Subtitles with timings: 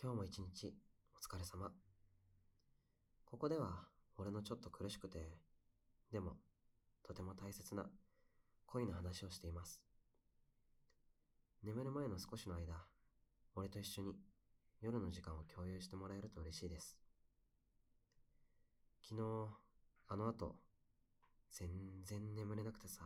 [0.00, 0.72] 今日も一日
[1.12, 1.72] お疲れ様。
[3.24, 5.18] ここでは俺のちょっと苦しくて、
[6.12, 6.36] でも
[7.02, 7.84] とても大切な
[8.66, 9.82] 恋の話をしています。
[11.64, 12.74] 眠る前の少しの間、
[13.56, 14.14] 俺と一緒に
[14.80, 16.96] 夜の時間を共有してもらえると嬉しいです。
[19.02, 19.48] 昨日、
[20.06, 20.54] あの後、
[21.50, 21.68] 全
[22.04, 23.02] 然眠れなくてさ、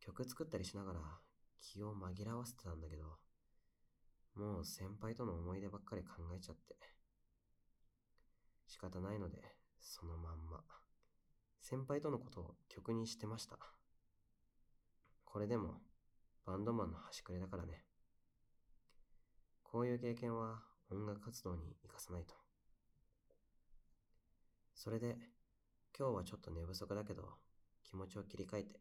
[0.00, 1.00] 曲作ったりしながら
[1.60, 3.04] 気を紛らわせてたんだけど、
[4.34, 6.76] もう先輩との思い出ばっかり考えちゃって。
[8.66, 9.38] 仕方ないので、
[9.80, 10.62] そのまんま。
[11.60, 13.58] 先輩とのことを曲にしてました。
[15.24, 15.82] これでも、
[16.44, 17.84] バンドマンの端くれだからね。
[19.62, 22.34] こういう経験は音楽活動に活かさないと。
[24.74, 25.16] それで、
[25.96, 27.28] 今日はちょっと寝不足だけど、
[27.84, 28.80] 気持ちを切り替えて、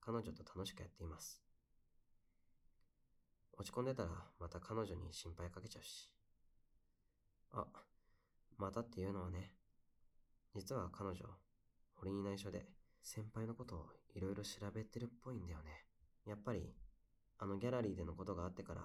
[0.00, 1.51] 彼女と楽しくやっています。
[3.62, 4.08] 落ち込んでたら
[4.40, 6.10] また彼女に心配かけちゃうし。
[7.52, 7.64] あ、
[8.58, 9.52] またっていうのはね、
[10.52, 11.18] 実は彼女、
[12.00, 12.66] 俺に内緒で
[13.04, 15.84] 先輩のことをいろいろ調べてるっぽいんだよね。
[16.26, 16.74] やっぱり、
[17.38, 18.82] あのギャラリーでのことがあってから、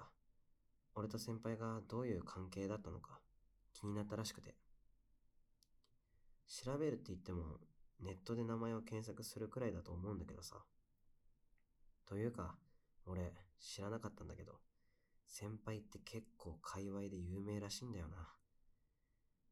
[0.94, 3.19] 俺と先輩がどういう関係だったのか
[3.73, 4.53] 気になったらしくて。
[6.45, 7.58] 調べるって言っても、
[8.00, 10.58] ネットで名前を検索するくらいだと思うんだけどさ。
[12.06, 12.56] というか、
[13.08, 14.59] 俺、知らなかったんだけど、
[15.25, 18.30] 先輩って結構界隈で有名らしいんだよな。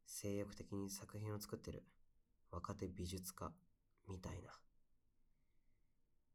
[0.05, 1.83] 精力的に作品を作ってる
[2.51, 3.51] 若手美術家
[4.07, 4.49] みたいな。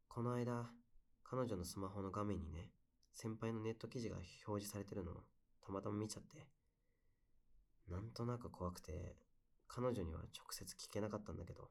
[0.07, 0.69] この間、
[1.23, 2.71] 彼女のスマホの画面にね、
[3.13, 5.23] 先輩のネット記事が表示されてるのを
[5.61, 6.47] たまたま見ちゃって、
[7.87, 9.15] なんとなく怖くて、
[9.67, 11.69] 彼女には直接聞けなかったんだけど、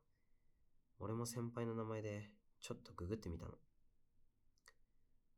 [0.98, 3.52] 俺も先輩の名前でちょっとググってみたの。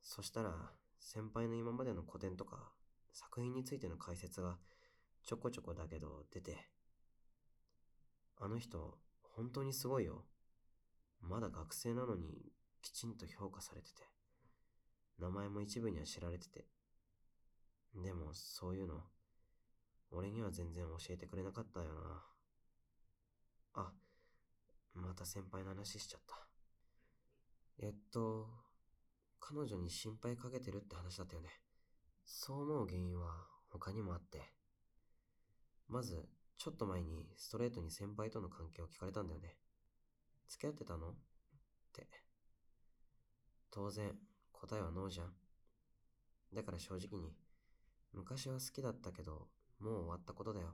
[0.03, 2.71] そしたら、先輩の今までの古典とか、
[3.13, 4.59] 作品についての解説が
[5.25, 6.69] ちょこちょこだけど出て、
[8.39, 10.25] あの人、本当にすごいよ。
[11.21, 12.53] まだ学生なのに
[12.83, 14.03] きちんと評価されてて、
[15.19, 16.67] 名前も一部には知られてて。
[17.95, 19.05] でも、そういうの、
[20.11, 22.25] 俺には全然教えてくれなかったよな。
[23.75, 23.93] あ、
[24.95, 26.37] また先輩の話しちゃった。
[27.79, 28.49] えっと、
[29.55, 31.51] 彼女に心配かけてるって話だったよね。
[32.25, 34.41] そう思う原因は他にもあって。
[35.89, 36.27] まず、
[36.57, 39.59] ちょっと前にストレートに先輩との関係を聞かれたんだよね。
[40.49, 41.11] 付き合ってたの？
[41.11, 41.15] っ
[41.93, 42.09] て。
[43.71, 44.17] 当然、
[44.53, 45.35] 答えはノーじゃん。
[46.55, 47.37] だから正直に、
[48.15, 49.49] 昔は好きだったけど、
[49.81, 50.69] もう終わったことだよ。
[50.69, 50.71] っ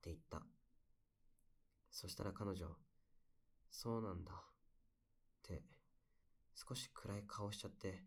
[0.00, 0.42] て言った。
[1.90, 2.68] そしたら彼女、
[3.68, 4.32] そうなんだ。
[6.68, 8.02] 少し暗い顔しちゃって、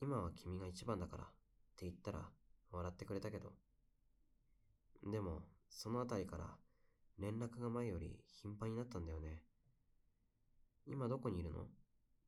[0.00, 1.26] 今は君が一番だからっ
[1.76, 2.20] て言ったら
[2.70, 3.52] 笑ってくれたけど、
[5.10, 6.44] でも、そのあたりから
[7.18, 9.42] 連絡が前より頻繁になったんだよね。
[10.86, 11.66] 今どこにいるの？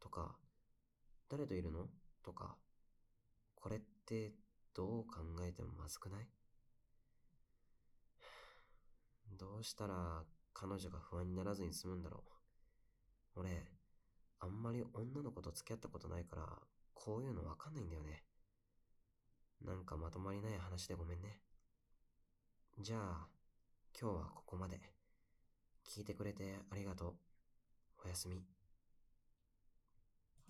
[0.01, 0.37] とか、
[1.29, 1.89] 誰といるの？
[2.23, 2.57] とか、
[3.55, 4.33] これって
[4.75, 6.29] どう考えてもまずくない？
[9.39, 10.25] どうしたら
[10.55, 12.25] 彼女が不安にならずに済むんだろ
[13.37, 13.41] う。
[13.41, 13.80] 俺、
[14.41, 16.47] あんまり女の子と付き合ったことないから、
[16.95, 18.25] こういうのわかんないんだよね。
[19.65, 21.41] なんかまとまりない話でごめんね。
[22.79, 23.27] じゃあ、
[24.01, 24.81] 今日はここまで。
[25.87, 27.15] 聞いてくれてありがとう。
[28.05, 28.60] おやすみ。